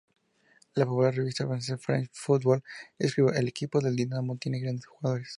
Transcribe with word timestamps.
La 0.73 0.83
popular 0.87 1.13
revista 1.13 1.45
francesa 1.45 1.77
"France 1.77 2.09
Football" 2.11 2.63
escribió: 2.97 3.31
"el 3.35 3.49
equipo 3.49 3.79
del 3.79 3.95
Dinamo 3.95 4.35
tiene 4.35 4.59
grandes 4.59 4.87
jugadores. 4.87 5.29